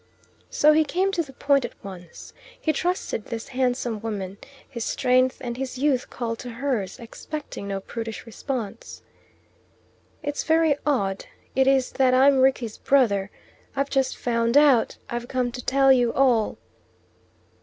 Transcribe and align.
So 0.49 0.73
he 0.73 0.83
came 0.83 1.11
to 1.11 1.21
the 1.21 1.31
point 1.33 1.63
at 1.63 1.75
once. 1.83 2.33
He 2.59 2.73
trusted 2.73 3.25
this 3.25 3.49
handsome 3.49 4.01
woman. 4.01 4.39
His 4.67 4.83
strength 4.83 5.37
and 5.41 5.57
his 5.57 5.77
youth 5.77 6.09
called 6.09 6.39
to 6.39 6.49
hers, 6.53 6.97
expecting 6.97 7.67
no 7.67 7.79
prudish 7.79 8.25
response. 8.25 9.03
"It's 10.23 10.43
very 10.43 10.75
odd. 10.87 11.27
It 11.55 11.67
is 11.67 11.91
that 11.91 12.15
I'm 12.15 12.39
Rickie's 12.39 12.79
brother. 12.79 13.29
I've 13.75 13.91
just 13.91 14.17
found 14.17 14.57
out. 14.57 14.97
I've 15.07 15.27
come 15.27 15.51
to 15.51 15.63
tell 15.63 15.91
you 15.93 16.11
all." 16.13 16.57